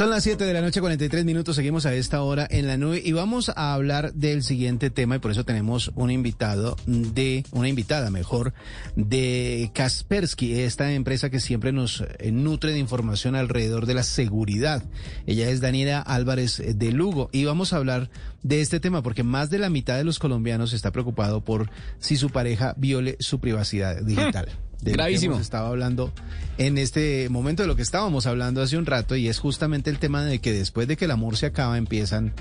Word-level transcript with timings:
Son 0.00 0.08
las 0.08 0.22
7 0.22 0.46
de 0.46 0.54
la 0.54 0.62
noche, 0.62 0.80
43 0.80 1.26
minutos. 1.26 1.56
Seguimos 1.56 1.84
a 1.84 1.92
esta 1.92 2.22
hora 2.22 2.48
en 2.48 2.66
la 2.66 2.78
nube 2.78 3.02
y 3.04 3.12
vamos 3.12 3.50
a 3.50 3.74
hablar 3.74 4.14
del 4.14 4.42
siguiente 4.42 4.88
tema 4.88 5.16
y 5.16 5.18
por 5.18 5.30
eso 5.30 5.44
tenemos 5.44 5.92
un 5.94 6.10
invitado 6.10 6.78
de, 6.86 7.44
una 7.52 7.68
invitada 7.68 8.08
mejor, 8.08 8.54
de 8.96 9.70
Kaspersky, 9.74 10.60
esta 10.60 10.90
empresa 10.94 11.28
que 11.28 11.38
siempre 11.38 11.72
nos 11.72 12.00
eh, 12.00 12.32
nutre 12.32 12.72
de 12.72 12.78
información 12.78 13.36
alrededor 13.36 13.84
de 13.84 13.92
la 13.92 14.02
seguridad. 14.02 14.82
Ella 15.26 15.50
es 15.50 15.60
Daniela 15.60 16.00
Álvarez 16.00 16.62
de 16.64 16.92
Lugo 16.92 17.28
y 17.30 17.44
vamos 17.44 17.74
a 17.74 17.76
hablar 17.76 18.08
de 18.42 18.62
este 18.62 18.80
tema 18.80 19.02
porque 19.02 19.22
más 19.22 19.50
de 19.50 19.58
la 19.58 19.68
mitad 19.68 19.98
de 19.98 20.04
los 20.04 20.18
colombianos 20.18 20.72
está 20.72 20.92
preocupado 20.92 21.44
por 21.44 21.68
si 21.98 22.16
su 22.16 22.30
pareja 22.30 22.72
viole 22.78 23.18
su 23.20 23.38
privacidad 23.38 24.00
digital. 24.00 24.48
De 24.82 24.92
Gravísimo. 24.92 25.32
Lo 25.32 25.38
que 25.38 25.42
estado 25.42 25.66
hablando 25.66 26.12
en 26.58 26.78
este 26.78 27.28
momento 27.28 27.62
de 27.62 27.66
lo 27.68 27.76
que 27.76 27.82
estábamos 27.82 28.26
hablando 28.26 28.62
hace 28.62 28.76
un 28.76 28.86
rato 28.86 29.16
y 29.16 29.28
es 29.28 29.38
justamente 29.38 29.90
el 29.90 29.98
tema 29.98 30.24
de 30.24 30.40
que 30.40 30.52
después 30.52 30.88
de 30.88 30.96
que 30.96 31.06
el 31.06 31.10
amor 31.10 31.36
se 31.36 31.46
acaba 31.46 31.78
empiezan 31.78 32.32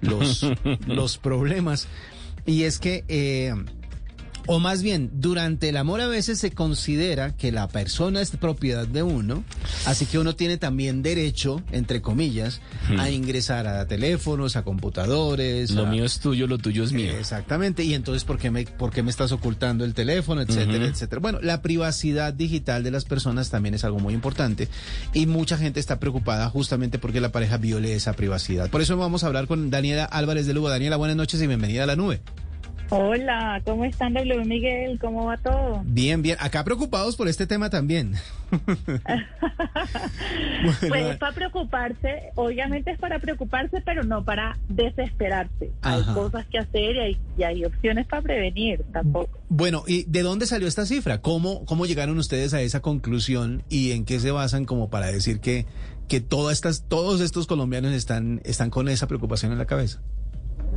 los, 0.00 0.46
los 0.86 1.18
problemas. 1.18 1.88
Y 2.46 2.62
es 2.62 2.78
que, 2.78 3.04
eh, 3.08 3.54
o 4.46 4.58
más 4.58 4.82
bien, 4.82 5.10
durante 5.14 5.68
el 5.68 5.76
amor 5.76 6.00
a 6.00 6.06
veces 6.06 6.38
se 6.38 6.50
considera 6.52 7.36
que 7.36 7.52
la 7.52 7.68
persona 7.68 8.20
es 8.20 8.30
propiedad 8.30 8.86
de 8.86 9.02
uno, 9.02 9.44
así 9.86 10.06
que 10.06 10.18
uno 10.18 10.34
tiene 10.36 10.56
también 10.56 11.02
derecho, 11.02 11.62
entre 11.72 12.00
comillas, 12.02 12.60
a 12.98 13.10
ingresar 13.10 13.66
a 13.66 13.86
teléfonos, 13.86 14.56
a 14.56 14.62
computadores. 14.62 15.70
Lo 15.70 15.86
a- 15.86 15.90
mío 15.90 16.04
es 16.04 16.20
tuyo, 16.20 16.46
lo 16.46 16.58
tuyo 16.58 16.84
es 16.84 16.92
mío. 16.92 17.12
Exactamente, 17.18 17.84
y 17.84 17.94
entonces 17.94 18.24
¿por 18.24 18.38
qué 18.38 18.50
me, 18.50 18.64
por 18.64 18.90
qué 18.92 19.02
me 19.02 19.10
estás 19.10 19.32
ocultando 19.32 19.84
el 19.84 19.94
teléfono, 19.94 20.40
etcétera, 20.42 20.86
etcétera? 20.86 21.20
Bueno, 21.20 21.38
la 21.42 21.62
privacidad 21.62 22.32
digital 22.32 22.82
de 22.84 22.90
las 22.90 23.04
personas 23.04 23.50
también 23.50 23.74
es 23.74 23.84
algo 23.84 23.98
muy 23.98 24.14
importante 24.14 24.68
y 25.12 25.26
mucha 25.26 25.56
gente 25.58 25.80
está 25.80 25.98
preocupada 26.00 26.48
justamente 26.50 26.98
porque 26.98 27.20
la 27.20 27.32
pareja 27.32 27.56
viole 27.58 27.94
esa 27.94 28.12
privacidad. 28.14 28.70
Por 28.70 28.80
eso 28.82 28.96
vamos 28.96 29.24
a 29.24 29.26
hablar 29.28 29.46
con 29.46 29.70
Daniela 29.70 30.04
Álvarez 30.04 30.46
de 30.46 30.54
Lugo. 30.54 30.68
Daniela, 30.68 30.96
buenas 30.96 31.16
noches 31.16 31.40
y 31.42 31.46
bienvenida 31.46 31.84
a 31.84 31.86
la 31.86 31.96
nube. 31.96 32.20
Hola, 32.90 33.60
¿cómo 33.64 33.84
están, 33.84 34.14
W. 34.14 34.44
Miguel? 34.44 34.98
¿Cómo 35.00 35.26
va 35.26 35.36
todo? 35.36 35.82
Bien, 35.84 36.22
bien. 36.22 36.36
Acá 36.40 36.62
preocupados 36.64 37.16
por 37.16 37.28
este 37.28 37.46
tema 37.46 37.70
también. 37.70 38.14
Pues 40.62 40.88
Bueno, 40.88 41.10
es 41.10 41.18
para 41.18 41.32
preocuparse, 41.32 42.30
obviamente 42.34 42.90
es 42.90 42.98
para 42.98 43.18
preocuparse, 43.18 43.82
pero 43.84 44.04
no 44.04 44.24
para 44.24 44.58
desesperarse. 44.68 45.70
Ajá. 45.82 45.96
Hay 45.96 46.14
cosas 46.14 46.46
que 46.46 46.58
hacer 46.58 46.96
y 46.96 47.00
hay, 47.00 47.18
y 47.36 47.42
hay 47.42 47.64
opciones 47.64 48.06
para 48.06 48.22
prevenir 48.22 48.84
tampoco. 48.92 49.38
Bueno, 49.48 49.84
¿y 49.86 50.04
de 50.04 50.22
dónde 50.22 50.46
salió 50.46 50.66
esta 50.66 50.86
cifra? 50.86 51.20
¿Cómo, 51.20 51.64
¿Cómo 51.66 51.86
llegaron 51.86 52.18
ustedes 52.18 52.54
a 52.54 52.62
esa 52.62 52.80
conclusión 52.80 53.62
y 53.68 53.92
en 53.92 54.04
qué 54.04 54.18
se 54.18 54.30
basan 54.30 54.64
como 54.64 54.88
para 54.88 55.06
decir 55.06 55.40
que, 55.40 55.66
que 56.08 56.20
todas 56.20 56.54
estas, 56.54 56.84
todos 56.88 57.20
estos 57.20 57.46
colombianos 57.46 57.92
están, 57.92 58.40
están 58.44 58.70
con 58.70 58.88
esa 58.88 59.06
preocupación 59.06 59.52
en 59.52 59.58
la 59.58 59.66
cabeza? 59.66 60.00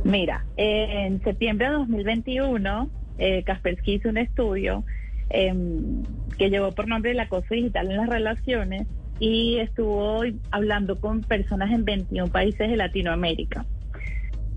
Mira, 0.04 0.44
eh, 0.56 1.06
en 1.06 1.22
septiembre 1.22 1.66
de 1.66 1.72
2021, 1.72 2.90
eh, 3.18 3.42
Kaspersky 3.44 3.94
hizo 3.94 4.08
un 4.08 4.16
estudio 4.16 4.84
em, 5.28 6.02
que 6.38 6.50
llevó 6.50 6.72
por 6.72 6.88
nombre 6.88 7.10
el 7.10 7.20
acoso 7.20 7.54
digital 7.54 7.90
en 7.90 7.98
las 7.98 8.08
relaciones 8.08 8.86
y 9.18 9.58
estuvo 9.58 10.22
hablando 10.50 10.98
con 10.98 11.20
personas 11.20 11.70
en 11.70 11.84
21 11.84 12.28
países 12.28 12.70
de 12.70 12.76
Latinoamérica. 12.76 13.66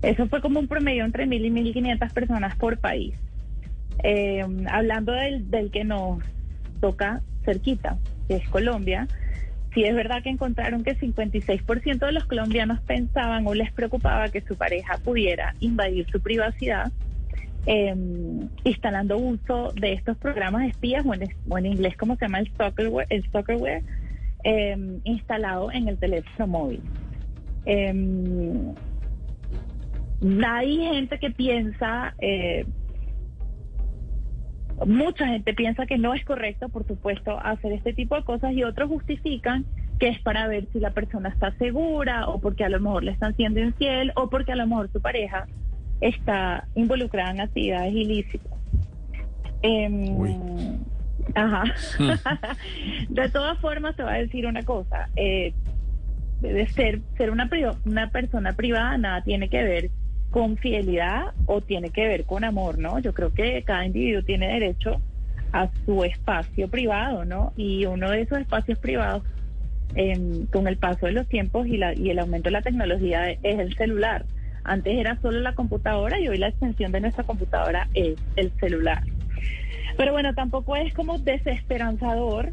Eso 0.02 0.26
fue 0.26 0.40
como 0.40 0.60
un 0.60 0.66
promedio 0.66 1.04
entre 1.04 1.26
1.000 1.26 1.66
y 1.66 1.72
1.500 1.72 2.12
personas 2.12 2.56
por 2.56 2.78
país. 2.78 3.14
Em, 4.02 4.66
hablando 4.68 5.12
del, 5.12 5.50
del 5.50 5.70
que 5.70 5.84
nos 5.84 6.22
toca 6.80 7.20
cerquita, 7.44 7.98
que 8.28 8.36
es 8.36 8.48
Colombia, 8.48 9.06
sí 9.74 9.84
es 9.84 9.94
verdad 9.94 10.22
que 10.22 10.30
encontraron 10.30 10.84
que 10.84 10.96
56% 10.96 11.98
de 11.98 12.12
los 12.12 12.24
colombianos 12.24 12.80
pensaban 12.82 13.46
o 13.46 13.54
les 13.54 13.72
preocupaba 13.72 14.28
que 14.30 14.40
su 14.40 14.56
pareja 14.56 14.98
pudiera 14.98 15.54
invadir 15.60 16.06
su 16.10 16.20
privacidad 16.20 16.92
eh, 17.66 17.94
instalando 18.64 19.18
uso 19.18 19.72
de 19.72 19.94
estos 19.94 20.16
programas 20.18 20.68
espías 20.68 21.04
o 21.06 21.14
en, 21.58 21.66
inglés 21.66 21.96
como 21.96 22.16
se 22.16 22.26
llama 22.26 22.40
el 22.40 22.48
stalkerware, 22.48 23.06
el 23.10 23.24
stalkerware 23.24 23.82
eh, 24.44 24.98
instalado 25.04 25.72
en 25.72 25.88
el 25.88 25.98
teléfono 25.98 26.46
móvil. 26.46 26.80
Eh, 27.66 28.74
hay 30.46 30.76
gente 30.76 31.18
que 31.18 31.30
piensa, 31.30 32.14
eh, 32.18 32.66
mucha 34.86 35.26
gente 35.28 35.54
piensa 35.54 35.86
que 35.86 35.98
no 35.98 36.14
es 36.14 36.24
correcto, 36.24 36.68
por 36.68 36.86
supuesto, 36.86 37.38
hacer 37.40 37.72
este 37.72 37.92
tipo 37.92 38.16
de 38.16 38.24
cosas 38.24 38.52
y 38.52 38.64
otros 38.64 38.88
justifican 38.88 39.64
que 39.98 40.08
es 40.08 40.20
para 40.20 40.48
ver 40.48 40.66
si 40.72 40.80
la 40.80 40.90
persona 40.90 41.28
está 41.28 41.52
segura 41.58 42.26
o 42.28 42.40
porque 42.40 42.64
a 42.64 42.68
lo 42.68 42.80
mejor 42.80 43.04
le 43.04 43.12
están 43.12 43.34
siendo 43.36 43.60
infiel 43.60 44.12
o 44.16 44.28
porque 44.28 44.52
a 44.52 44.56
lo 44.56 44.66
mejor 44.66 44.90
su 44.92 45.00
pareja 45.00 45.46
está 46.00 46.66
involucrada 46.74 47.30
en 47.30 47.40
actividades 47.40 47.94
ilícitas. 47.94 48.52
Em, 49.62 50.78
ajá. 51.34 51.64
de 53.08 53.28
todas 53.30 53.58
formas, 53.58 53.96
te 53.96 54.02
voy 54.02 54.12
a 54.12 54.16
decir 54.16 54.46
una 54.46 54.62
cosa. 54.64 55.08
Eh, 55.16 55.54
de 56.40 56.66
ser, 56.68 57.00
ser 57.16 57.30
una, 57.30 57.48
priva- 57.48 57.76
una 57.86 58.10
persona 58.10 58.52
privada 58.52 58.98
nada 58.98 59.22
tiene 59.22 59.48
que 59.48 59.62
ver 59.62 59.90
con 60.34 60.56
fidelidad 60.56 61.26
o 61.46 61.60
tiene 61.60 61.90
que 61.90 62.08
ver 62.08 62.24
con 62.24 62.42
amor, 62.42 62.76
¿no? 62.76 62.98
Yo 62.98 63.14
creo 63.14 63.32
que 63.32 63.62
cada 63.62 63.86
individuo 63.86 64.24
tiene 64.24 64.48
derecho 64.48 65.00
a 65.52 65.70
su 65.86 66.02
espacio 66.02 66.66
privado, 66.66 67.24
¿no? 67.24 67.52
Y 67.56 67.86
uno 67.86 68.10
de 68.10 68.22
esos 68.22 68.38
espacios 68.38 68.80
privados, 68.80 69.22
em, 69.94 70.46
con 70.46 70.66
el 70.66 70.76
paso 70.76 71.06
de 71.06 71.12
los 71.12 71.28
tiempos 71.28 71.68
y, 71.68 71.76
la, 71.76 71.94
y 71.94 72.10
el 72.10 72.18
aumento 72.18 72.48
de 72.48 72.50
la 72.50 72.62
tecnología, 72.62 73.30
es 73.30 73.38
el 73.60 73.76
celular. 73.76 74.24
Antes 74.64 74.98
era 74.98 75.16
solo 75.22 75.38
la 75.38 75.54
computadora 75.54 76.18
y 76.18 76.26
hoy 76.26 76.38
la 76.38 76.48
extensión 76.48 76.90
de 76.90 77.02
nuestra 77.02 77.22
computadora 77.22 77.86
es 77.94 78.16
el 78.34 78.50
celular. 78.58 79.04
Pero 79.96 80.10
bueno, 80.10 80.34
tampoco 80.34 80.74
es 80.74 80.92
como 80.94 81.20
desesperanzador 81.20 82.52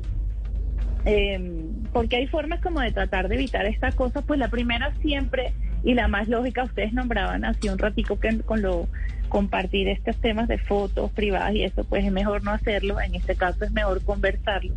eh, 1.06 1.66
porque 1.92 2.18
hay 2.18 2.28
formas 2.28 2.62
como 2.62 2.80
de 2.80 2.92
tratar 2.92 3.28
de 3.28 3.34
evitar 3.34 3.66
estas 3.66 3.96
cosas, 3.96 4.24
pues 4.24 4.40
la 4.40 4.50
primera 4.50 4.94
siempre 5.02 5.52
y 5.84 5.94
la 5.94 6.08
más 6.08 6.28
lógica, 6.28 6.64
ustedes 6.64 6.94
nombraban 6.94 7.46
así 7.46 7.69
un 7.69 7.78
ratico 7.78 8.19
que 8.19 8.40
con 8.40 8.62
lo 8.62 8.88
compartir 9.30 9.88
estos 9.88 10.18
temas 10.18 10.47
de 10.50 10.58
fotos 10.58 11.09
privadas 11.12 11.53
y 11.53 11.64
eso, 11.64 11.86
pues 11.86 12.03
es 12.03 12.12
mejor 12.12 12.44
no 12.44 12.52
hacerlo, 12.52 13.00
en 13.00 13.16
este 13.16 13.36
caso 13.36 13.64
es 13.64 13.72
mejor 13.72 14.03
conversarlo, 14.03 14.74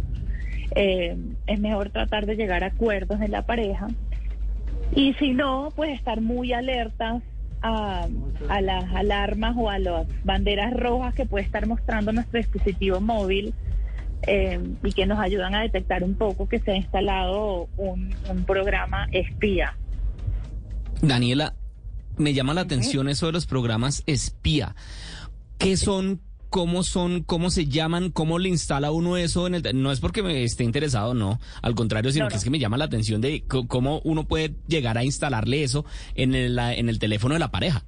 Eh, 0.76 1.16
es 1.46 1.60
mejor 1.60 1.90
tratar 1.90 2.24
de 2.26 2.36
llegar 2.36 2.64
a 2.64 2.68
acuerdos 2.68 3.20
en 3.20 3.30
la 3.30 3.42
pareja 3.42 3.86
y 4.94 5.12
si 5.14 5.32
no, 5.32 5.68
pues 5.76 5.90
estar 5.90 6.20
muy 6.20 6.52
alertas 6.52 7.22
a, 7.62 8.06
las 8.60 8.84
alarmas 8.94 9.54
o 9.56 9.70
a 9.70 9.78
las 9.78 10.06
banderas 10.24 10.72
rojas 10.72 11.14
que 11.14 11.26
puede 11.26 11.44
estar 11.44 11.66
mostrando 11.66 12.12
nuestro 12.12 12.38
dispositivo 12.38 13.00
móvil 13.00 13.54
eh, 14.26 14.60
y 14.82 14.92
que 14.92 15.06
nos 15.06 15.18
ayudan 15.18 15.54
a 15.54 15.62
detectar 15.62 16.02
un 16.02 16.14
poco 16.14 16.48
que 16.48 16.60
se 16.60 16.72
ha 16.72 16.76
instalado 16.76 17.68
un 17.76 18.44
programa 18.46 19.06
espía. 19.12 19.76
Daniela, 21.08 21.54
me 22.16 22.34
llama 22.34 22.54
la 22.54 22.62
atención 22.62 23.08
eso 23.08 23.26
de 23.26 23.32
los 23.32 23.46
programas 23.46 24.02
espía. 24.06 24.74
¿Qué 25.58 25.76
son? 25.76 26.20
¿Cómo 26.50 26.84
son? 26.84 27.22
¿Cómo 27.22 27.50
se 27.50 27.66
llaman? 27.66 28.10
¿Cómo 28.10 28.38
le 28.38 28.48
instala 28.48 28.92
uno 28.92 29.16
eso 29.16 29.46
en 29.46 29.56
el... 29.56 29.82
No 29.82 29.90
es 29.90 30.00
porque 30.00 30.22
me 30.22 30.44
esté 30.44 30.62
interesado, 30.62 31.12
no. 31.12 31.40
Al 31.62 31.74
contrario, 31.74 32.12
sino 32.12 32.26
No, 32.26 32.30
que 32.30 32.36
es 32.36 32.44
que 32.44 32.50
me 32.50 32.60
llama 32.60 32.76
la 32.76 32.84
atención 32.84 33.20
de 33.20 33.42
cómo 33.66 34.00
uno 34.04 34.24
puede 34.24 34.54
llegar 34.68 34.96
a 34.96 35.04
instalarle 35.04 35.64
eso 35.64 35.84
en 36.14 36.34
el, 36.34 36.58
en 36.58 36.88
el 36.88 36.98
teléfono 36.98 37.34
de 37.34 37.40
la 37.40 37.50
pareja. 37.50 37.84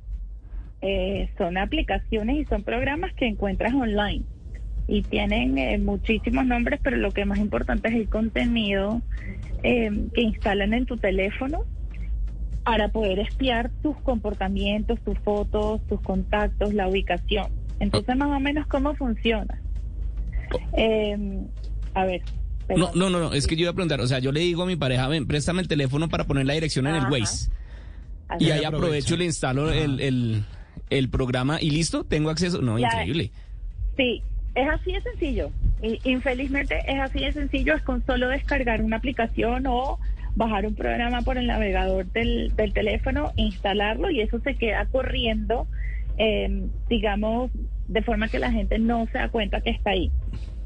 Eh, 0.83 1.31
son 1.39 1.57
aplicaciones 1.59 2.39
y 2.39 2.45
son 2.45 2.65
programas 2.65 3.15
que 3.15 3.27
encuentras 3.27 3.73
online 3.73 4.25
y 4.89 5.03
tienen 5.03 5.59
eh, 5.59 5.79
muchísimos 5.79 6.47
nombres, 6.47 6.81
pero 6.83 6.97
lo 6.97 7.13
que 7.13 7.25
más 7.25 7.39
importante 7.39 7.89
es 7.89 7.95
el 7.95 8.09
contenido 8.09 9.01
eh, 9.63 9.91
que 10.15 10.23
instalan 10.23 10.75
en 10.75 10.87
tu 10.87 10.97
teléfono 10.97 11.65
para 12.67 12.89
poder 12.89 13.21
espiar 13.21 13.71
tus 13.81 13.97
comportamientos, 13.99 14.99
tus 15.05 15.17
fotos, 15.21 15.81
tus 15.87 16.01
contactos, 16.01 16.75
la 16.75 16.89
ubicación. 16.89 17.47
Entonces, 17.79 18.17
más 18.17 18.29
o 18.29 18.41
menos, 18.41 18.67
¿cómo 18.67 18.93
funciona? 18.97 19.63
Eh, 20.77 21.17
a 21.95 22.05
ver. 22.05 22.23
No, 22.77 22.91
no, 22.97 23.09
no, 23.09 23.21
no, 23.21 23.33
es 23.33 23.47
que 23.47 23.55
yo 23.55 23.63
iba 23.63 23.71
a 23.71 23.75
preguntar, 23.75 24.01
o 24.01 24.07
sea, 24.09 24.19
yo 24.19 24.33
le 24.33 24.41
digo 24.41 24.65
a 24.65 24.67
mi 24.67 24.75
pareja, 24.75 25.07
ven, 25.07 25.29
préstame 25.29 25.63
el 25.63 25.69
teléfono 25.69 26.09
para 26.09 26.25
poner 26.25 26.45
la 26.45 26.55
dirección 26.55 26.89
en 26.89 26.97
el. 26.97 27.05
Waze. 27.05 27.53
Así 28.27 28.47
Y 28.47 28.51
ahí 28.51 28.65
aprovecho 28.65 29.15
y 29.15 29.19
le 29.19 29.25
instalo 29.27 29.71
el, 29.71 30.01
el, 30.01 30.43
el 30.91 31.09
programa 31.09 31.59
y 31.63 31.71
listo, 31.71 32.03
tengo 32.03 32.31
acceso. 32.31 32.61
No, 32.63 32.81
Ya. 32.81 32.89
increíble. 32.89 33.31
Sí, 33.97 34.25
es 34.57 34.69
así 34.69 34.91
de 34.91 35.03
sencillo. 35.03 35.51
Infelizmente 36.03 36.81
es 36.89 36.99
así 36.99 37.21
de 37.21 37.33
sencillo, 37.33 37.77
es 37.77 37.83
con 37.83 38.05
solo 38.05 38.27
descargar 38.29 38.83
una 38.83 38.97
aplicación 38.97 39.67
o 39.69 40.01
bajar 40.37 40.67
un 40.67 40.75
programa 40.75 41.23
por 41.23 41.39
el 41.39 41.47
navegador 41.47 42.07
del, 42.13 42.55
del 42.55 42.73
teléfono, 42.73 43.33
instalarlo 43.37 44.11
y 44.11 44.21
eso 44.21 44.39
se 44.41 44.55
queda 44.55 44.87
corriendo, 44.87 45.67
eh, 46.19 46.69
digamos, 46.89 47.51
de 47.89 48.03
forma 48.03 48.29
que 48.29 48.39
la 48.39 48.53
gente 48.53 48.79
no 48.79 49.07
se 49.07 49.19
da 49.19 49.31
cuenta 49.31 49.63
que 49.63 49.71
está 49.71 49.91
ahí. 49.91 50.11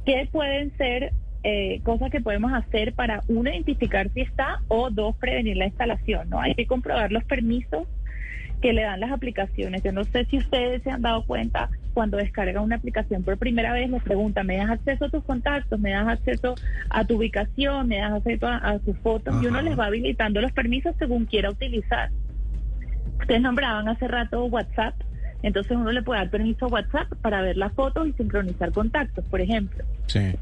¿Qué 0.05 0.28
pueden 0.31 0.76
ser 0.76 1.12
eh, 1.44 1.81
cosas 1.84 2.11
que 2.11 2.20
podemos 2.20 2.52
hacer 2.52 2.94
para, 2.94 3.22
uno, 3.28 3.49
identificar 3.49 4.11
si 4.12 4.22
está 4.22 4.61
o 4.69 4.90
dos, 4.90 5.17
prevenir 5.17 5.56
la 5.56 5.67
instalación? 5.67 6.28
¿no? 6.28 6.40
Hay 6.40 6.55
que 6.55 6.66
comprobar 6.66 7.12
los 7.12 7.25
permisos 7.25 7.87
que 8.61 8.73
le 8.73 8.83
dan 8.83 9.01
las 9.01 9.11
aplicaciones. 9.11 9.83
Yo 9.83 9.93
no 9.93 10.05
sé 10.05 10.27
si 10.27 10.39
ustedes 10.39 10.83
se 10.83 10.91
han 10.91 11.03
dado 11.03 11.25
cuenta 11.25 11.71
cuando 11.95 12.19
descargan 12.19 12.62
una 12.62 12.77
aplicación 12.77 13.23
por 13.23 13.37
primera 13.39 13.73
vez, 13.73 13.91
les 13.91 14.03
pregunta, 14.03 14.45
¿me 14.45 14.57
das 14.57 14.71
acceso 14.71 15.07
a 15.07 15.09
tus 15.09 15.25
contactos? 15.25 15.81
¿Me 15.81 15.91
das 15.91 16.09
acceso 16.09 16.55
a 16.89 17.05
tu 17.05 17.17
ubicación? 17.17 17.89
¿Me 17.89 17.99
das 17.99 18.12
acceso 18.12 18.47
a, 18.47 18.57
a 18.57 18.79
tus 18.79 18.97
fotos? 18.99 19.43
Y 19.43 19.47
uno 19.47 19.61
les 19.62 19.79
va 19.79 19.87
habilitando 19.87 20.41
los 20.41 20.53
permisos 20.53 20.95
según 20.99 21.25
quiera 21.25 21.51
utilizar. 21.51 22.11
Ustedes 23.19 23.41
nombraban 23.41 23.89
hace 23.89 24.09
rato 24.09 24.45
WhatsApp, 24.47 24.95
entonces 25.43 25.77
uno 25.77 25.93
le 25.93 26.03
puede 26.03 26.21
dar 26.21 26.31
permiso 26.31 26.67
a 26.67 26.69
WhatsApp 26.69 27.09
para 27.23 27.43
ver 27.43 27.57
las 27.57 27.73
fotos 27.73 28.09
y 28.09 28.12
sincronizar 28.12 28.73
contactos, 28.73 29.25
por 29.27 29.41
ejemplo. 29.41 29.85
Sí. 30.07 30.35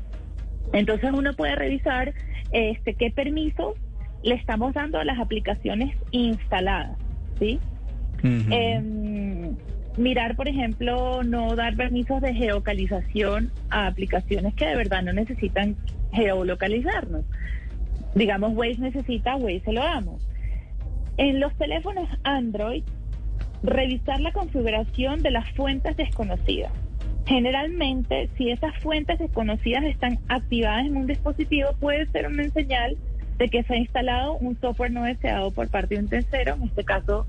Entonces 0.72 1.10
uno 1.12 1.32
puede 1.34 1.54
revisar 1.54 2.12
este 2.52 2.94
qué 2.94 3.10
permisos 3.10 3.74
le 4.22 4.34
estamos 4.34 4.74
dando 4.74 4.98
a 4.98 5.04
las 5.04 5.18
aplicaciones 5.18 5.96
instaladas, 6.10 6.96
¿sí? 7.38 7.60
Em, 8.22 9.56
mirar, 9.96 10.36
por 10.36 10.48
ejemplo, 10.48 11.22
no 11.22 11.54
dar 11.56 11.76
permisos 11.76 12.20
de 12.20 12.34
geocalización 12.34 13.52
a 13.70 13.86
aplicaciones 13.86 14.54
que 14.54 14.66
de 14.66 14.76
verdad 14.76 15.02
no 15.02 15.12
necesitan 15.12 15.76
geolocalizarnos. 16.12 17.24
Digamos, 18.14 18.54
Waze 18.54 18.80
necesita, 18.80 19.36
Waze 19.36 19.60
se 19.64 19.72
lo 19.72 19.82
damos. 19.82 20.26
En 21.16 21.40
los 21.40 21.54
teléfonos 21.56 22.08
Android, 22.22 22.84
revisar 23.62 24.20
la 24.20 24.32
configuración 24.32 25.22
de 25.22 25.30
las 25.30 25.50
fuentes 25.52 25.96
desconocidas. 25.96 26.72
Generalmente, 27.26 28.30
si 28.38 28.50
esas 28.50 28.76
fuentes 28.78 29.18
desconocidas 29.18 29.84
están 29.84 30.18
activadas 30.28 30.86
en 30.86 30.96
un 30.96 31.06
dispositivo, 31.06 31.70
puede 31.78 32.06
ser 32.06 32.26
una 32.26 32.48
señal 32.50 32.96
de 33.36 33.48
que 33.48 33.62
se 33.64 33.74
ha 33.74 33.76
instalado 33.76 34.34
un 34.38 34.58
software 34.60 34.90
no 34.90 35.04
deseado 35.04 35.50
por 35.50 35.68
parte 35.68 35.94
de 35.94 36.00
un 36.00 36.08
tercero, 36.08 36.54
en 36.54 36.64
este 36.64 36.84
caso 36.84 37.26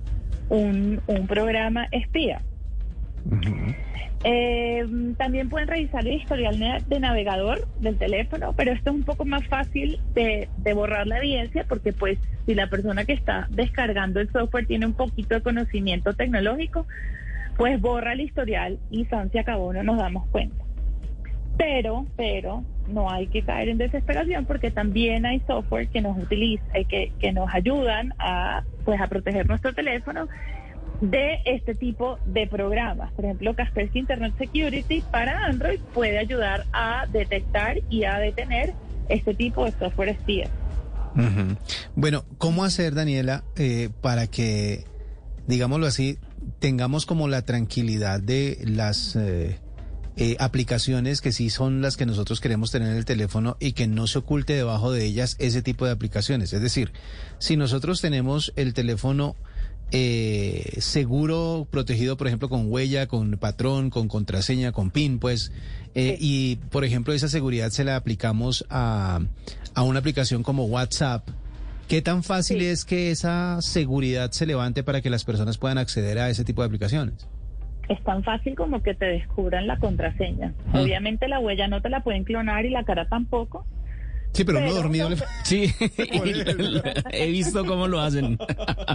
un, 0.49 1.01
un 1.07 1.27
programa 1.27 1.87
espía. 1.91 2.41
Eh, 4.23 4.85
también 5.17 5.47
pueden 5.47 5.69
revisar 5.69 6.05
el 6.05 6.15
historial 6.15 6.83
de 6.87 6.99
navegador 6.99 7.65
del 7.79 7.97
teléfono, 7.97 8.53
pero 8.53 8.73
esto 8.73 8.89
es 8.89 8.95
un 8.97 9.03
poco 9.03 9.23
más 9.23 9.47
fácil 9.47 10.01
de, 10.13 10.49
de 10.57 10.73
borrar 10.73 11.07
la 11.07 11.19
evidencia 11.19 11.65
porque 11.69 11.93
pues 11.93 12.19
si 12.45 12.53
la 12.53 12.67
persona 12.67 13.05
que 13.05 13.13
está 13.13 13.47
descargando 13.49 14.19
el 14.19 14.29
software 14.29 14.65
tiene 14.65 14.87
un 14.87 14.93
poquito 14.93 15.35
de 15.35 15.41
conocimiento 15.41 16.13
tecnológico, 16.13 16.85
pues 17.55 17.79
borra 17.79 18.13
el 18.13 18.21
historial 18.21 18.77
y 18.91 19.05
San 19.05 19.31
se 19.31 19.39
acabó, 19.39 19.71
no 19.71 19.83
nos 19.83 19.97
damos 19.97 20.27
cuenta. 20.27 20.65
Pero, 21.57 22.05
pero 22.17 22.63
no 22.89 23.09
hay 23.09 23.27
que 23.27 23.43
caer 23.43 23.69
en 23.69 23.77
desesperación 23.77 24.45
porque 24.45 24.71
también 24.71 25.25
hay 25.25 25.41
software 25.47 25.87
que 25.87 26.01
nos 26.01 26.17
utiliza, 26.17 26.63
eh, 26.73 26.85
que, 26.85 27.11
que 27.19 27.31
nos 27.31 27.53
ayudan 27.53 28.13
a 28.19 28.63
pues 28.85 28.99
a 28.99 29.07
proteger 29.07 29.47
nuestro 29.47 29.73
teléfono 29.73 30.27
de 31.01 31.39
este 31.45 31.75
tipo 31.75 32.19
de 32.25 32.47
programas. 32.47 33.11
Por 33.13 33.25
ejemplo, 33.25 33.55
Kaspersky 33.55 33.99
Internet 33.99 34.33
Security 34.37 35.01
para 35.11 35.45
Android 35.45 35.79
puede 35.93 36.17
ayudar 36.17 36.65
a 36.73 37.05
detectar 37.11 37.77
y 37.89 38.03
a 38.03 38.17
detener 38.17 38.73
este 39.07 39.33
tipo 39.33 39.65
de 39.65 39.71
software 39.71 40.09
espía. 40.09 40.49
Bueno, 41.95 42.23
¿cómo 42.37 42.63
hacer, 42.63 42.93
Daniela, 42.93 43.43
eh, 43.57 43.89
para 44.01 44.27
que, 44.27 44.85
digámoslo 45.47 45.87
así, 45.87 46.17
tengamos 46.59 47.05
como 47.05 47.27
la 47.27 47.41
tranquilidad 47.41 48.21
de 48.21 48.57
las 48.63 49.15
eh, 49.15 49.59
eh, 50.17 50.35
aplicaciones 50.39 51.21
que 51.21 51.31
sí 51.31 51.49
son 51.49 51.81
las 51.81 51.97
que 51.97 52.05
nosotros 52.05 52.41
queremos 52.41 52.71
tener 52.71 52.89
en 52.89 52.97
el 52.97 53.05
teléfono 53.05 53.55
y 53.59 53.71
que 53.73 53.87
no 53.87 54.07
se 54.07 54.19
oculte 54.19 54.53
debajo 54.53 54.91
de 54.91 55.05
ellas 55.05 55.35
ese 55.39 55.61
tipo 55.61 55.85
de 55.85 55.91
aplicaciones? 55.91 56.53
Es 56.53 56.61
decir, 56.61 56.91
si 57.37 57.55
nosotros 57.57 58.01
tenemos 58.01 58.51
el 58.55 58.73
teléfono 58.73 59.35
eh, 59.91 60.77
seguro, 60.81 61.67
protegido, 61.69 62.15
por 62.15 62.27
ejemplo, 62.27 62.49
con 62.49 62.71
huella, 62.71 63.07
con 63.07 63.31
patrón, 63.37 63.89
con 63.89 64.07
contraseña, 64.07 64.71
con 64.71 64.91
PIN, 64.91 65.19
pues, 65.19 65.51
eh, 65.95 66.17
y 66.19 66.57
por 66.69 66.83
ejemplo, 66.85 67.13
esa 67.13 67.27
seguridad 67.27 67.71
se 67.71 67.83
la 67.83 67.95
aplicamos 67.95 68.65
a, 68.69 69.19
a 69.73 69.81
una 69.83 69.99
aplicación 69.99 70.43
como 70.43 70.65
WhatsApp. 70.65 71.27
¿Qué 71.87 72.03
tan 72.03 72.21
fácil 72.21 72.59
Sí. 72.59 72.65
es 72.65 72.85
que 72.85 73.09
esa 73.09 73.59
seguridad 73.61 74.31
se 74.31 74.45
levante 74.45 74.83
para 74.83 75.01
que 75.01 75.09
las 75.09 75.23
personas 75.23 75.57
puedan 75.57 75.79
acceder 75.79 76.19
a 76.19 76.29
ese 76.29 76.43
tipo 76.43 76.61
de 76.61 76.67
aplicaciones? 76.67 77.25
Es 77.89 78.01
tan 78.03 78.23
fácil 78.23 78.55
como 78.55 78.81
que 78.83 78.93
te 78.93 79.05
descubran 79.05 79.67
la 79.67 79.77
contraseña. 79.77 80.53
Obviamente 80.73 81.27
la 81.27 81.39
huella 81.39 81.67
no 81.67 81.81
te 81.81 81.89
la 81.89 82.01
pueden 82.01 82.23
clonar 82.23 82.65
y 82.65 82.69
la 82.69 82.83
cara 82.83 83.07
tampoco. 83.09 83.65
Sí, 84.31 84.43
pero, 84.45 84.59
dormido 84.73 85.09
no- 85.09 85.15
le- 85.15 85.21
Sí, 85.43 85.73
he 87.11 87.27
visto 87.31 87.65
cómo 87.65 87.87
lo 87.87 87.99
hacen. 87.99 88.37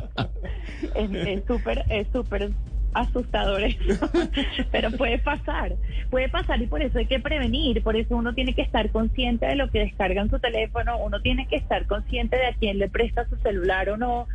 es 0.95 1.11
es 1.13 1.45
súper 1.47 1.85
es 1.91 2.07
súper 2.13 2.51
asustador 2.95 3.63
eso. 3.63 4.11
pero 4.73 4.91
puede 4.93 5.19
pasar 5.19 5.75
puede 6.11 6.29
pasar 6.29 6.63
y 6.63 6.67
por 6.67 6.83
eso 6.83 6.99
hay 6.99 7.07
que 7.07 7.21
prevenir 7.21 7.83
por 7.83 7.97
eso 7.97 8.17
uno 8.17 8.35
tiene 8.35 8.55
que 8.55 8.63
estar 8.63 8.91
consciente 8.91 9.47
de 9.47 9.57
lo 9.57 9.69
que 9.71 9.81
descarga 9.81 10.23
en 10.23 10.31
su 10.31 10.39
teléfono 10.39 10.99
uno 10.99 11.21
tiene 11.21 11.47
que 11.47 11.57
estar 11.57 11.87
consciente 11.87 12.37
de 12.37 12.47
a 12.47 12.55
quién 12.55 12.79
le 12.79 12.89
presta 12.89 13.29
su 13.29 13.37
celular 13.37 13.91
o 13.91 13.97
no 13.97 14.27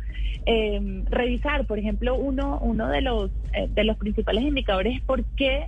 Eh, 0.46 0.80
revisar 1.10 1.66
por 1.66 1.78
ejemplo 1.78 2.14
uno 2.14 2.58
uno 2.62 2.88
de 2.88 3.02
los 3.02 3.30
eh, 3.52 3.68
de 3.68 3.84
los 3.84 3.96
principales 3.98 4.42
indicadores 4.42 4.96
es 4.96 5.02
por 5.02 5.22
qué 5.36 5.66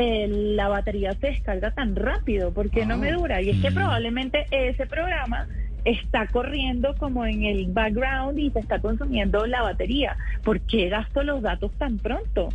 eh, 0.00 0.28
la 0.28 0.68
batería 0.68 1.12
se 1.14 1.28
descarga 1.28 1.72
tan 1.72 1.96
rápido, 1.96 2.52
¿por 2.52 2.70
qué 2.70 2.86
no 2.86 2.96
me 2.98 3.10
dura? 3.10 3.42
Y 3.42 3.50
es 3.50 3.60
que 3.60 3.72
probablemente 3.72 4.46
ese 4.52 4.86
programa 4.86 5.48
está 5.90 6.26
corriendo 6.26 6.94
como 6.96 7.24
en 7.24 7.44
el 7.44 7.66
background 7.66 8.38
y 8.38 8.50
se 8.50 8.60
está 8.60 8.80
consumiendo 8.80 9.46
la 9.46 9.62
batería. 9.62 10.16
¿Por 10.44 10.60
qué 10.60 10.88
gasto 10.88 11.22
los 11.22 11.42
datos 11.42 11.72
tan 11.78 11.98
pronto? 11.98 12.50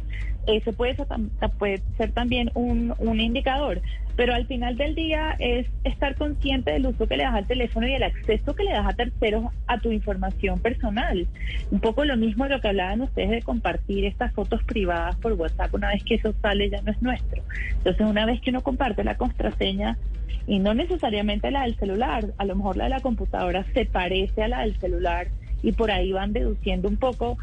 Ese 0.48 0.74
puede 0.74 0.96
ser, 0.96 1.08
tam- 1.08 1.30
puede 1.58 1.82
ser 1.98 2.12
también 2.12 2.52
un, 2.54 2.94
un 2.98 3.20
indicador. 3.22 3.82
Pero 4.16 4.36
al 4.36 4.46
final 4.46 4.78
del 4.78 4.94
día 4.94 5.36
es 5.40 5.66
estar 5.84 6.16
consciente 6.16 6.72
del 6.72 6.86
uso 6.86 7.08
que 7.08 7.18
le 7.18 7.24
das 7.24 7.34
al 7.34 7.48
teléfono 7.48 7.88
y 7.88 7.94
el 7.96 8.04
acceso 8.04 8.54
que 8.54 8.64
le 8.64 8.72
das 8.72 8.86
a 8.86 8.94
terceros 8.94 9.46
a 9.66 9.80
tu 9.80 9.92
información 9.92 10.60
personal. 10.60 11.26
Un 11.72 11.80
poco 11.80 12.06
lo 12.06 12.16
mismo 12.16 12.44
de 12.44 12.52
lo 12.52 12.62
que 12.62 12.68
hablaban 12.68 13.02
ustedes 13.02 13.32
de 13.32 13.42
compartir 13.42 14.06
estas 14.06 14.32
fotos 14.34 14.62
privadas 14.66 15.16
por 15.16 15.34
WhatsApp. 15.34 15.74
Una 15.74 15.88
vez 15.90 16.04
que 16.04 16.16
eso 16.16 16.32
sale 16.44 16.70
ya 16.70 16.82
no 16.84 16.92
es 16.92 17.02
nuestro. 17.02 17.42
Entonces 17.78 18.06
una 18.06 18.28
vez 18.28 18.40
que 18.42 18.52
uno 18.52 18.62
comparte 18.62 19.04
la 19.04 19.16
contraseña 19.16 19.98
y 20.46 20.60
no 20.60 20.76
necesariamente 20.76 21.50
la 21.50 21.64
del 21.64 21.76
celular, 21.76 22.26
a 22.38 22.46
lo 22.46 22.56
mejor 22.56 22.78
la 22.78 22.84
de 22.84 22.90
la 22.92 23.02
computadora 23.02 23.66
se 23.74 23.86
parece 23.86 24.44
a 24.44 24.48
la 24.48 24.62
del 24.62 24.76
celular 24.76 25.28
y 25.64 25.72
por 25.72 25.90
ahí 25.90 26.12
van 26.12 26.34
deduciendo 26.34 26.88
un 26.88 26.98
poco 26.98 27.38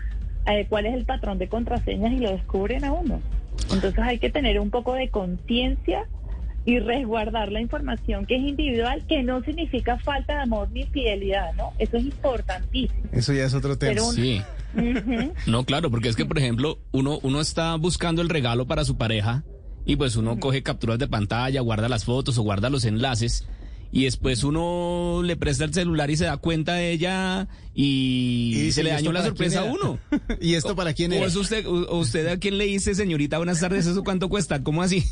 eh, 0.57 0.67
cuál 0.69 0.87
es 0.87 0.95
el 0.95 1.05
patrón 1.05 1.39
de 1.39 1.49
contraseñas 1.49 2.13
y 2.13 2.19
lo 2.19 2.31
descubren 2.31 2.85
a 2.85 2.93
uno. 2.93 3.21
Entonces 3.73 3.99
hay 4.01 4.19
que 4.19 4.31
tener 4.31 4.59
un 4.61 4.71
poco 4.71 4.95
de 4.95 5.09
conciencia 5.11 6.05
y 6.65 6.79
resguardar 6.79 7.51
la 7.53 7.61
información 7.61 8.27
que 8.27 8.37
es 8.37 8.43
individual, 8.43 9.03
que 9.09 9.23
no 9.23 9.43
significa 9.43 9.99
falta 9.99 10.35
de 10.35 10.41
amor 10.43 10.71
ni 10.73 10.85
fidelidad, 10.85 11.55
¿no? 11.55 11.73
Eso 11.79 11.97
es 11.97 12.05
importantísimo. 12.05 13.01
Eso 13.13 13.33
ya 13.33 13.45
es 13.45 13.55
otro 13.55 13.79
tema. 13.79 13.93
Pero 13.93 14.07
un- 14.09 14.15
Sí. 14.15 14.43
No, 15.47 15.65
claro, 15.65 15.91
porque 15.91 16.09
es 16.09 16.17
que, 16.17 16.25
por 16.27 16.39
ejemplo, 16.39 16.79
uno, 16.93 17.19
uno 17.23 17.41
está 17.41 17.75
buscando 17.77 18.23
el 18.23 18.29
regalo 18.29 18.67
para 18.67 18.85
su 18.85 18.97
pareja 18.97 19.43
y 19.85 19.97
pues 19.97 20.17
uno 20.17 20.39
coge 20.39 20.63
capturas 20.63 20.99
de 20.99 21.09
pantalla, 21.09 21.61
guarda 21.61 21.89
las 21.89 22.05
fotos 22.05 22.39
o 22.39 22.43
guarda 22.43 22.71
los 22.71 22.85
enlaces 22.85 23.49
y 23.93 24.05
después 24.05 24.45
uno 24.45 25.23
le 25.25 25.37
presta 25.37 25.65
el 25.65 25.75
celular 25.75 26.11
y 26.11 26.17
se 26.17 26.25
da 26.25 26.37
cuenta 26.37 26.75
de 26.75 26.93
ella 26.93 27.49
y, 27.75 28.53
Y 28.55 28.61
dice, 28.63 28.73
se 28.73 28.83
le 28.85 28.91
¿y 28.91 28.93
dañó 28.93 29.13
la 29.13 29.25
sorpresa 29.25 29.61
a 29.61 29.65
uno. 29.65 29.99
¿Y 30.41 30.55
esto 30.55 30.77
para 30.77 30.93
quién 30.93 31.13
¿O 31.13 31.25
es? 31.25 31.35
usted, 31.35 31.67
o 31.67 31.99
usted 31.99 32.27
a 32.29 32.39
quién 32.39 32.59
le 32.59 32.67
dice, 32.67 32.95
señorita, 32.95 33.39
buenas 33.39 33.61
tardes, 33.61 33.87
eso 33.87 34.05
cuánto 34.05 34.29
cuesta? 34.29 34.63
¿Cómo 34.63 34.83
así? 34.83 35.01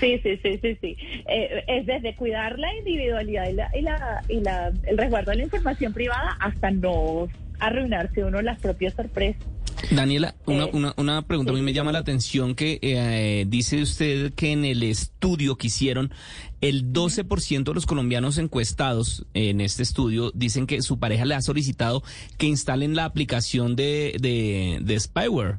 sí, 0.00 0.20
sí, 0.22 0.38
sí, 0.42 0.58
sí, 0.62 0.78
sí. 0.80 0.96
Eh, 1.28 1.64
es 1.66 1.86
desde 1.86 2.14
cuidar 2.16 2.58
la 2.58 2.74
individualidad 2.76 3.48
y, 3.48 3.52
la, 3.54 3.70
y, 3.74 3.82
la, 3.82 4.22
y 4.28 4.40
la, 4.40 4.72
el 4.84 4.98
resguardo 4.98 5.30
de 5.30 5.38
la 5.38 5.44
información 5.44 5.92
privada 5.92 6.36
hasta 6.40 6.70
no 6.70 7.28
arruinarse 7.60 8.24
uno 8.24 8.40
las 8.42 8.58
propias 8.60 8.94
sorpresas. 8.94 9.42
Daniela, 9.90 10.34
una, 10.46 10.64
Eh, 10.64 10.70
una, 10.72 10.94
una 10.96 11.22
pregunta 11.22 11.52
a 11.52 11.54
mí 11.54 11.62
me 11.62 11.72
llama 11.72 11.92
la 11.92 12.00
atención 12.00 12.54
que 12.54 12.78
eh, 12.82 13.44
dice 13.48 13.80
usted 13.82 14.32
que 14.34 14.52
en 14.52 14.64
el 14.64 14.82
estudio 14.82 15.56
que 15.56 15.68
hicieron, 15.68 16.12
el 16.60 16.92
12% 16.92 17.64
de 17.64 17.74
los 17.74 17.86
colombianos 17.86 18.38
encuestados 18.38 19.26
en 19.34 19.60
este 19.60 19.82
estudio 19.82 20.30
dicen 20.34 20.66
que 20.66 20.82
su 20.82 20.98
pareja 20.98 21.24
le 21.24 21.34
ha 21.34 21.42
solicitado 21.42 22.02
que 22.36 22.46
instalen 22.46 22.94
la 22.96 23.04
aplicación 23.04 23.76
de, 23.76 24.16
de, 24.20 24.78
de 24.82 25.00
spyware. 25.00 25.58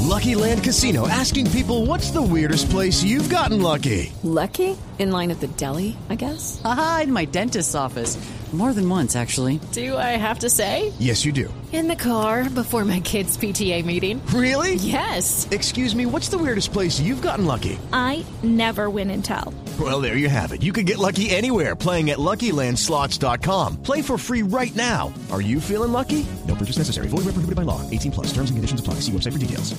Lucky 0.00 0.34
Land 0.34 0.62
Casino 0.62 1.08
asking 1.08 1.50
people 1.50 1.86
what's 1.86 2.10
the 2.10 2.22
weirdest 2.22 2.70
place 2.70 3.02
you've 3.02 3.28
gotten 3.28 3.60
lucky? 3.62 4.12
Lucky? 4.22 4.76
In 4.98 5.10
line 5.10 5.30
at 5.32 5.40
the 5.40 5.48
deli, 5.56 5.96
I 6.08 6.14
guess? 6.14 6.60
Haha, 6.62 7.02
in 7.02 7.12
my 7.12 7.24
dentist's 7.26 7.74
office. 7.74 8.16
More 8.52 8.72
than 8.72 8.88
once, 8.88 9.16
actually. 9.16 9.58
Do 9.72 9.96
I 9.96 10.16
have 10.16 10.38
to 10.40 10.48
say? 10.50 10.92
Yes, 11.00 11.24
you 11.24 11.32
do. 11.32 11.52
In 11.72 11.88
the 11.88 11.96
car 11.96 12.48
before 12.48 12.84
my 12.84 13.00
kids' 13.00 13.36
PTA 13.36 13.84
meeting. 13.84 14.20
Really? 14.32 14.74
Yes. 14.76 15.48
Excuse 15.50 15.96
me, 15.96 16.06
what's 16.06 16.28
the 16.28 16.38
weirdest 16.38 16.72
place 16.72 17.00
you've 17.00 17.20
gotten 17.20 17.46
lucky? 17.46 17.80
I 17.92 18.24
never 18.44 18.88
win 18.90 19.10
and 19.10 19.24
tell. 19.24 19.52
Well, 19.80 20.00
there 20.00 20.16
you 20.16 20.28
have 20.28 20.52
it. 20.52 20.62
You 20.62 20.72
can 20.72 20.84
get 20.84 20.98
lucky 20.98 21.30
anywhere 21.30 21.74
playing 21.74 22.10
at 22.10 22.18
LuckyLandSlots.com. 22.18 23.82
Play 23.82 24.02
for 24.02 24.16
free 24.16 24.42
right 24.42 24.74
now. 24.76 25.12
Are 25.32 25.40
you 25.42 25.60
feeling 25.60 25.90
lucky? 25.90 26.24
No 26.46 26.54
purchase 26.54 26.78
necessary. 26.78 27.08
Void 27.08 27.24
where 27.24 27.34
prohibited 27.34 27.56
by 27.56 27.62
law. 27.64 27.80
18 27.90 28.12
plus. 28.12 28.26
Terms 28.28 28.50
and 28.50 28.56
conditions 28.56 28.80
apply. 28.80 29.00
See 29.00 29.10
website 29.10 29.32
for 29.32 29.38
details. 29.40 29.74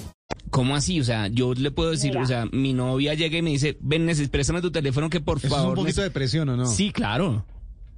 ¿Cómo 0.51 0.75
así? 0.75 0.99
O 0.99 1.03
sea, 1.03 1.27
yo 1.27 1.53
le 1.53 1.71
puedo 1.71 1.91
decir, 1.91 2.11
Mira. 2.11 2.23
o 2.23 2.25
sea, 2.25 2.45
mi 2.51 2.73
novia 2.73 3.13
llega 3.13 3.37
y 3.37 3.41
me 3.41 3.49
dice, 3.51 3.77
ven, 3.81 4.05
neces- 4.07 4.29
préstame 4.29 4.61
tu 4.61 4.71
teléfono 4.71 5.09
que 5.09 5.19
por 5.19 5.37
Eso 5.37 5.47
es 5.47 5.53
un 5.53 5.75
poquito 5.75 6.01
neces-". 6.01 6.03
de 6.03 6.11
presión, 6.11 6.49
¿o 6.49 6.55
no? 6.57 6.65
Sí, 6.65 6.91
claro. 6.91 7.45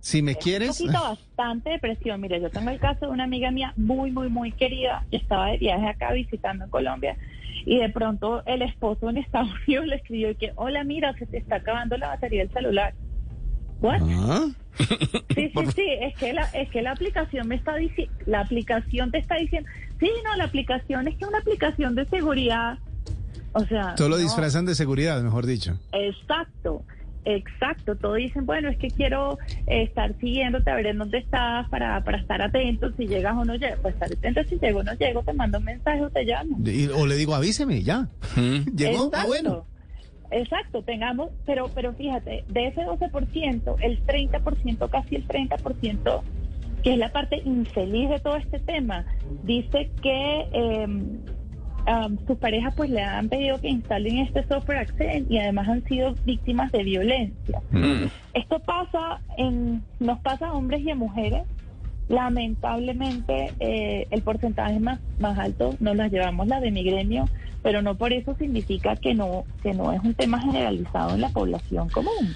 Si 0.08 0.22
me 0.22 0.32
Un 0.32 0.38
quieres... 0.38 0.70
poquito 0.78 1.02
bastante 1.02 1.70
depresión. 1.72 2.22
Mire, 2.22 2.40
yo 2.40 2.50
tengo 2.50 2.70
el 2.70 2.80
caso 2.80 3.08
de 3.08 3.12
una 3.12 3.26
amiga 3.26 3.52
mía 3.52 3.74
muy, 3.76 4.10
muy, 4.10 4.30
muy 4.30 4.54
querida 4.54 5.06
que 5.12 5.18
estaba 5.18 5.48
de 5.48 5.58
viaje 5.58 5.86
acá 5.86 6.14
visitando 6.14 6.64
en 6.64 6.70
Colombia 6.70 7.18
y 7.66 7.80
de 7.80 7.90
pronto 7.90 8.42
el 8.46 8.62
esposo 8.62 9.10
en 9.10 9.18
Estados 9.18 9.50
Unidos 9.68 9.88
le 9.88 9.96
escribió 9.98 10.38
que, 10.38 10.54
hola, 10.56 10.86
mira, 10.86 11.14
se 11.20 11.26
te 11.26 11.36
está 11.36 11.58
acabando 11.58 11.98
la 11.98 12.08
batería 12.08 12.40
del 12.40 12.54
celular. 12.54 12.94
¿What? 13.82 14.00
¿Ah? 14.02 14.48
Sí, 14.78 14.86
sí, 15.36 15.52
sí, 15.76 15.86
es 16.00 16.16
que 16.18 16.32
la, 16.32 16.44
es 16.54 16.70
que 16.70 16.82
la 16.82 16.92
aplicación 16.92 17.46
me 17.50 17.56
está 17.56 17.76
diciendo, 17.76 18.14
la 18.28 18.40
aplicación 18.40 19.12
te 19.12 19.18
está 19.18 19.36
diciendo, 19.36 19.70
sí, 20.00 20.10
no, 20.24 20.38
la 20.38 20.46
aplicación 20.46 21.10
es 21.10 21.18
que 21.18 21.26
una 21.26 21.40
aplicación 21.40 21.96
de 21.96 22.06
seguridad, 22.06 22.80
o 23.52 23.66
sea, 23.66 23.98
Solo 23.98 24.16
no. 24.16 24.22
disfrazan 24.22 24.66
de 24.66 24.74
seguridad, 24.74 25.22
mejor 25.22 25.46
dicho. 25.46 25.78
Exacto, 25.92 26.84
exacto. 27.36 27.96
Todos 27.96 28.18
dicen, 28.18 28.46
bueno, 28.46 28.70
es 28.70 28.78
que 28.78 28.90
quiero 28.90 29.38
eh, 29.68 29.84
estar 29.84 30.14
siguiéndote, 30.20 30.70
a 30.72 30.76
ver 30.76 30.88
en 30.88 30.98
dónde 30.98 31.18
estás 31.20 31.68
para, 31.70 32.04
para 32.04 32.18
estar 32.18 32.42
atento, 32.42 32.92
si 32.94 33.08
llegas 33.08 33.36
o 33.36 33.46
no 33.46 33.56
llegas. 33.56 33.80
Pues 33.82 33.94
estar 33.96 34.10
atento, 34.12 34.44
si 34.46 34.58
llego 34.60 34.80
o 34.80 34.84
no 34.84 34.94
llego, 34.94 35.24
te 35.24 35.34
mando 35.34 35.58
un 35.60 35.66
mensaje 35.66 36.02
o 36.02 36.10
te 36.10 36.24
llamo. 36.24 36.58
Y- 36.66 36.88
o 36.88 37.06
le 37.06 37.16
digo, 37.16 37.36
avíseme, 37.36 37.84
ya. 37.84 38.08
Mm. 38.36 38.66
¿Llegó? 38.76 39.04
Ah, 39.14 39.24
Exacto. 39.24 39.28
bueno. 39.28 39.66
Exacto, 40.30 40.82
tengamos, 40.84 41.30
pero 41.46 41.70
pero 41.74 41.94
fíjate, 41.94 42.44
de 42.50 42.68
ese 42.68 42.82
12%, 42.82 43.76
el 43.82 44.06
30%, 44.06 44.90
casi 44.90 45.16
el 45.16 45.26
30%, 45.26 46.22
que 46.84 46.92
es 46.92 46.98
la 46.98 47.14
parte 47.14 47.42
infeliz 47.46 48.10
de 48.10 48.20
todo 48.20 48.36
este 48.36 48.60
tema, 48.60 49.06
dice 49.44 49.90
que 50.02 50.48
eh, 50.52 50.88
um, 51.88 52.18
sus 52.28 52.38
parejas 52.38 52.74
pues 52.76 52.90
le 52.90 53.02
han 53.02 53.30
pedido 53.30 53.60
que 53.60 53.70
instalen 53.70 54.20
este 54.20 54.46
software 54.48 54.80
Accent 54.80 55.32
y 55.32 55.40
además 55.40 55.68
han 55.68 55.84
sido 55.86 56.16
víctimas 56.26 56.72
de 56.72 56.84
violencia. 56.84 57.62
Mm. 57.72 58.06
Esto 58.34 58.60
pasa 58.60 59.22
en, 59.38 59.84
nos 60.00 60.20
pasa 60.20 60.48
a 60.48 60.54
hombres 60.54 60.82
y 60.82 60.92
a 60.92 60.96
mujeres. 60.96 61.44
Lamentablemente 62.10 63.54
eh, 63.60 64.08
el 64.12 64.22
porcentaje 64.22 64.80
más, 64.80 65.00
más 65.20 65.38
alto 65.38 65.76
nos 65.80 65.96
las 65.96 66.12
llevamos 66.12 66.48
la 66.48 66.62
de 66.62 66.72
mi 66.72 66.84
gremio, 66.84 67.28
pero 67.64 67.82
no 67.82 67.96
por 67.96 68.14
eso 68.14 68.36
significa 68.36 68.96
que 68.96 69.14
no, 69.14 69.44
que 69.62 69.74
no 69.74 69.92
es 69.92 70.02
un 70.04 70.14
tema 70.14 70.40
generalizado 70.40 71.16
en 71.16 71.22
la 71.22 71.30
población 71.30 71.90
común. 71.90 72.34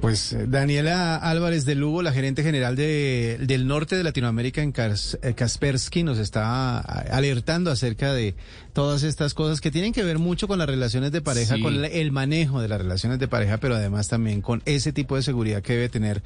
Pues 0.00 0.32
eh, 0.34 0.44
Daniela 0.46 1.16
Álvarez 1.16 1.64
de 1.64 1.74
Lugo, 1.74 2.02
la 2.02 2.12
gerente 2.12 2.42
general 2.42 2.76
de, 2.76 3.38
del 3.40 3.66
norte 3.66 3.96
de 3.96 4.04
Latinoamérica 4.04 4.62
en 4.62 4.72
eh, 4.76 5.34
Kaspersky, 5.34 6.02
nos 6.02 6.18
está 6.18 6.78
alertando 6.80 7.70
acerca 7.70 8.12
de 8.12 8.34
todas 8.74 9.02
estas 9.02 9.32
cosas 9.34 9.60
que 9.60 9.70
tienen 9.70 9.92
que 9.92 10.04
ver 10.04 10.18
mucho 10.18 10.46
con 10.48 10.58
las 10.58 10.68
relaciones 10.68 11.12
de 11.12 11.22
pareja, 11.22 11.56
Sí. 11.56 11.62
con 11.62 11.82
el 11.84 12.12
manejo 12.12 12.60
de 12.60 12.68
las 12.68 12.78
relaciones 12.80 13.18
de 13.18 13.26
pareja, 13.26 13.56
pero 13.58 13.74
además 13.74 14.08
también 14.08 14.42
con 14.42 14.62
ese 14.66 14.92
tipo 14.92 15.16
de 15.16 15.22
seguridad 15.22 15.62
que 15.62 15.72
debe 15.72 15.88
tener 15.88 16.22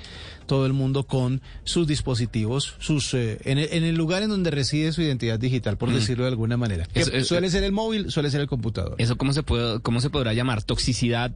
todo 0.47 0.67
el 0.67 0.73
mundo 0.73 1.05
con 1.07 1.41
sus 1.65 1.87
dispositivos, 1.87 2.75
sus 2.81 3.15
eh, 3.15 3.39
en, 3.45 3.59
el, 3.59 3.69
en 3.73 3.85
el 3.85 3.95
lugar 3.95 4.23
en 4.25 4.31
donde 4.31 4.51
reside 4.51 4.93
su 4.93 5.01
identidad 5.01 5.39
digital, 5.39 5.79
por 5.79 5.93
decirlo 5.93 6.25
de 6.25 6.31
alguna 6.31 6.57
manera. 6.57 6.87
Que 6.87 7.01
Eso- 7.01 7.13
eso- 7.13 7.27
suele 7.29 7.49
ser 7.51 7.63
el 7.63 7.73
móvil, 7.73 8.11
suele 8.11 8.31
ser 8.31 8.41
el 8.41 8.49
computador. 8.49 8.97
¿Eso 8.99 9.17
cómo 9.17 9.33
se, 9.33 9.45
puede, 9.45 9.81
cómo 9.81 10.01
se 10.01 10.11
podrá 10.11 10.35
llamar? 10.35 10.63
¿Toxicidad 10.65 11.33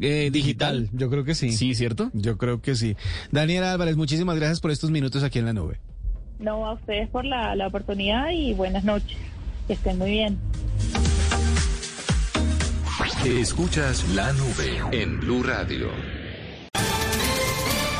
eh, 0.00 0.30
digital? 0.32 0.88
Yo 0.92 1.10
creo 1.10 1.24
que 1.24 1.34
sí. 1.34 1.52
Sí, 1.52 1.74
¿cierto? 1.74 2.10
Yo 2.12 2.38
creo 2.38 2.60
que 2.60 2.74
sí. 2.74 2.96
Daniela 3.30 3.72
Álvarez, 3.72 3.96
muchísimas 3.96 4.36
gracias 4.36 4.60
por 4.60 4.70
estos 4.70 4.90
minutos 4.90 5.22
aquí 5.22 5.38
en 5.38 5.46
la 5.46 5.52
nube. 5.52 5.80
No 6.38 6.66
a 6.66 6.74
ustedes 6.74 7.08
por 7.08 7.24
la, 7.24 7.54
la 7.56 7.66
oportunidad 7.66 8.30
y 8.30 8.54
buenas 8.54 8.84
noches. 8.84 9.18
Que 9.66 9.72
estén 9.74 9.98
muy 9.98 10.10
bien. 10.10 10.38
Escuchas 13.24 14.08
la 14.14 14.32
nube 14.32 14.80
en 14.92 15.18
Blue 15.20 15.42
Radio. 15.42 15.88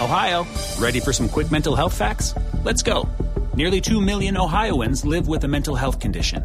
Ohio, 0.01 0.47
ready 0.79 1.01
for 1.01 1.13
some 1.13 1.29
quick 1.29 1.51
mental 1.51 1.75
health 1.75 1.93
facts? 1.93 2.35
Let's 2.65 2.83
go. 2.83 3.09
Nearly 3.57 3.81
2 3.81 4.01
million 4.01 4.37
Ohioans 4.37 5.05
live 5.05 5.27
with 5.27 5.43
a 5.43 5.49
mental 5.49 5.75
health 5.75 5.99
condition. 5.99 6.45